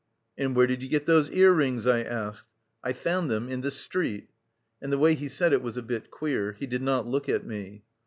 [0.35, 2.47] "And where did you get those ear rings?" I asked.
[2.83, 4.31] "I found them in the street,"
[4.81, 7.45] and the way he said it was a bit queer; he did not look at
[7.45, 7.83] me.